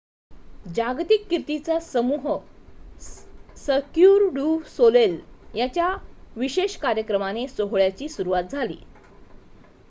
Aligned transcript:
जागतिक 0.75 1.27
कीर्तीचा 1.29 1.77
समूह 1.81 2.23
सर्क्यु 3.57 4.17
ड्यू 4.29 4.57
सोलेल 4.69 5.19
यांच्या 5.55 5.95
विशेष 6.35 6.77
कार्यक्रमाने 6.79 7.47
सोहळ्याची 7.47 8.09
सुरवात 8.09 8.51
झाली 8.51 8.77